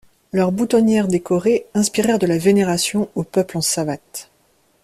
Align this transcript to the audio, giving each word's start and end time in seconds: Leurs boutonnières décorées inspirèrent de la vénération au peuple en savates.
Leurs 0.31 0.51
boutonnières 0.51 1.07
décorées 1.07 1.67
inspirèrent 1.75 2.17
de 2.17 2.25
la 2.25 2.39
vénération 2.39 3.07
au 3.13 3.21
peuple 3.21 3.57
en 3.59 3.61
savates. 3.61 4.31